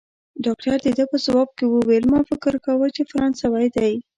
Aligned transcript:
ډاکټر 0.45 0.77
د 0.85 0.87
ده 0.97 1.05
په 1.11 1.17
ځواب 1.25 1.49
کې 1.57 1.65
وویل: 1.67 2.05
ما 2.13 2.19
فکر 2.29 2.53
کاوه، 2.65 2.87
چي 2.95 3.03
فرانسوی 3.11 3.67
دی. 3.75 3.93